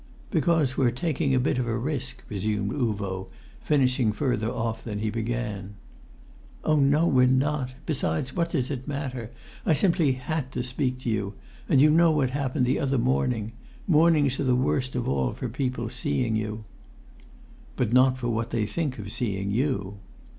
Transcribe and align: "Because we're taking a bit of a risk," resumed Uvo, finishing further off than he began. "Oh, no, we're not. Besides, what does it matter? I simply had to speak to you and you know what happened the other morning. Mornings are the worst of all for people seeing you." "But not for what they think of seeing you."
"Because 0.31 0.77
we're 0.77 0.89
taking 0.89 1.35
a 1.35 1.39
bit 1.39 1.59
of 1.59 1.67
a 1.67 1.77
risk," 1.77 2.23
resumed 2.27 2.71
Uvo, 2.71 3.27
finishing 3.59 4.11
further 4.11 4.49
off 4.49 4.83
than 4.83 4.97
he 4.97 5.11
began. 5.11 5.75
"Oh, 6.63 6.77
no, 6.79 7.05
we're 7.05 7.27
not. 7.27 7.73
Besides, 7.85 8.35
what 8.35 8.49
does 8.49 8.71
it 8.71 8.87
matter? 8.87 9.29
I 9.63 9.73
simply 9.73 10.13
had 10.13 10.51
to 10.53 10.63
speak 10.63 11.01
to 11.01 11.09
you 11.11 11.35
and 11.69 11.79
you 11.79 11.91
know 11.91 12.09
what 12.09 12.31
happened 12.31 12.65
the 12.65 12.79
other 12.79 12.97
morning. 12.97 13.51
Mornings 13.87 14.39
are 14.39 14.43
the 14.45 14.55
worst 14.55 14.95
of 14.95 15.07
all 15.07 15.33
for 15.33 15.47
people 15.47 15.87
seeing 15.87 16.35
you." 16.35 16.63
"But 17.75 17.93
not 17.93 18.17
for 18.17 18.29
what 18.29 18.49
they 18.49 18.65
think 18.65 18.97
of 18.97 19.11
seeing 19.11 19.51
you." 19.51 19.99